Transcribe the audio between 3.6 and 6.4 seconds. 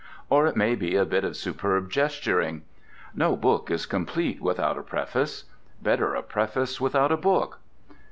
is complete without a preface. Better a